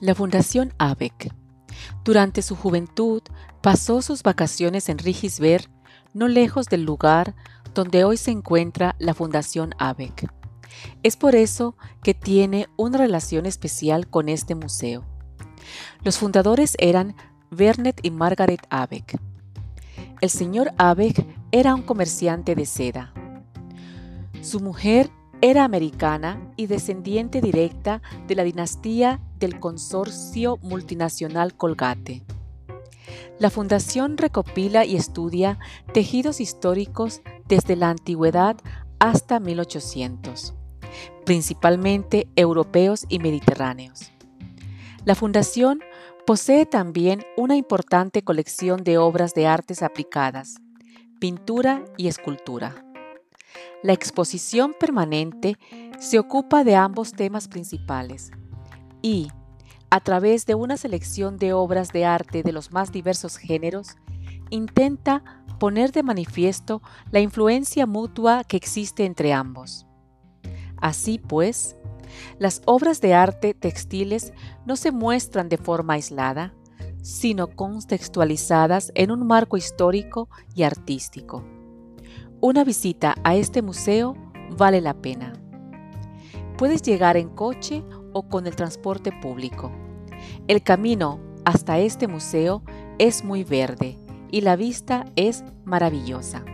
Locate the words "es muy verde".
92.98-93.98